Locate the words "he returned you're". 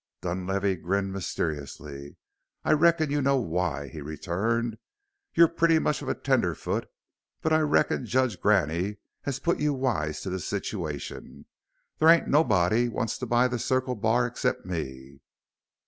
3.89-5.47